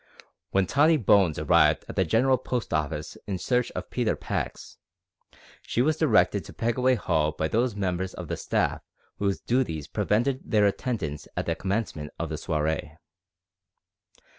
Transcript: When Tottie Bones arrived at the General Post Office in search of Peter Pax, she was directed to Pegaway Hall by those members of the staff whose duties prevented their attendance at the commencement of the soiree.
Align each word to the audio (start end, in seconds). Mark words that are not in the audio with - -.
When 0.49 0.65
Tottie 0.65 0.97
Bones 0.97 1.37
arrived 1.37 1.85
at 1.87 1.95
the 1.95 2.03
General 2.03 2.39
Post 2.39 2.73
Office 2.73 3.19
in 3.27 3.37
search 3.37 3.69
of 3.73 3.91
Peter 3.91 4.15
Pax, 4.15 4.79
she 5.61 5.79
was 5.83 5.95
directed 5.95 6.43
to 6.45 6.53
Pegaway 6.53 6.95
Hall 6.95 7.33
by 7.33 7.47
those 7.47 7.75
members 7.75 8.15
of 8.15 8.27
the 8.27 8.35
staff 8.35 8.81
whose 9.19 9.41
duties 9.41 9.87
prevented 9.87 10.41
their 10.43 10.65
attendance 10.65 11.27
at 11.37 11.45
the 11.45 11.53
commencement 11.53 12.11
of 12.17 12.29
the 12.29 12.39
soiree. 12.39 12.97